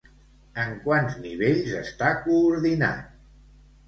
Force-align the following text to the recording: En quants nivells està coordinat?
En 0.61 0.69
quants 0.85 1.17
nivells 1.25 1.75
està 1.81 2.07
coordinat? 2.23 3.05